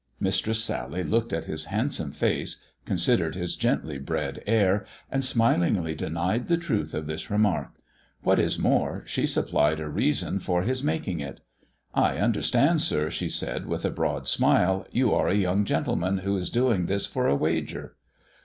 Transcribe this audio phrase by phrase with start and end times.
[0.19, 2.57] Mistress Sally looked at his handsome face,
[2.87, 7.69] considerec his gently bred air, and smilingly denied the truth of thij remark.
[8.23, 11.41] "What is more, she supplied a reason for his making it."
[11.93, 16.35] I understand, sir," she said, with a broad smile." You are a young gentleman who
[16.35, 17.95] is doing this for a wager."